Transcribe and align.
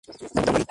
Da 0.07 0.13
un 0.13 0.19
buen 0.19 0.33
higo 0.33 0.41
seco. 0.45 0.51